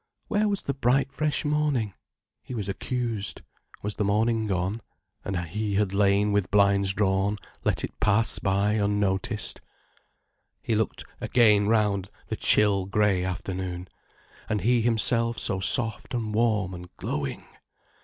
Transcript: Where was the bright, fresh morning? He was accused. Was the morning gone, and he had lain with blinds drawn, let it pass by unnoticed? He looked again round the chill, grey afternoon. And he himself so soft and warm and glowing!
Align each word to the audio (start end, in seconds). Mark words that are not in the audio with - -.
Where 0.29 0.47
was 0.47 0.63
the 0.63 0.73
bright, 0.73 1.13
fresh 1.13 1.45
morning? 1.45 1.93
He 2.41 2.55
was 2.55 2.67
accused. 2.67 3.43
Was 3.83 3.97
the 3.97 4.03
morning 4.03 4.47
gone, 4.47 4.81
and 5.23 5.37
he 5.41 5.75
had 5.75 5.93
lain 5.93 6.31
with 6.31 6.49
blinds 6.49 6.91
drawn, 6.91 7.37
let 7.63 7.83
it 7.83 7.99
pass 7.99 8.39
by 8.39 8.71
unnoticed? 8.71 9.61
He 10.63 10.73
looked 10.73 11.03
again 11.19 11.67
round 11.67 12.09
the 12.29 12.35
chill, 12.35 12.87
grey 12.87 13.23
afternoon. 13.23 13.89
And 14.49 14.61
he 14.61 14.81
himself 14.81 15.37
so 15.37 15.59
soft 15.59 16.15
and 16.15 16.33
warm 16.33 16.73
and 16.73 16.89
glowing! 16.97 17.45